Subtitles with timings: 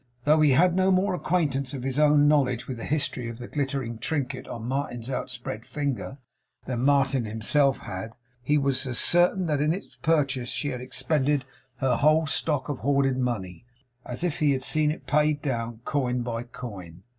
[0.23, 3.47] Though he had no more acquaintance of his own knowledge with the history of the
[3.47, 6.17] glittering trinket on Martin's outspread finger,
[6.65, 11.45] than Martin himself had, he was as certain that in its purchase she had expended
[11.75, 13.63] her whole stock of hoarded money,
[14.03, 17.03] as if he had seen it paid down coin by coin.